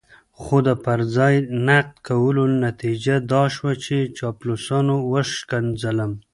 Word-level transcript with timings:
خو 0.41 0.55
د 0.67 0.69
پر 0.85 0.99
ځای 1.15 1.35
نقد 1.67 1.93
کولو 2.07 2.43
نتيجه 2.65 3.15
دا 3.33 3.43
شوه 3.55 3.73
چې 3.85 3.97
چاپلوسانو 4.17 4.95
وشکنځلم. 5.11 6.11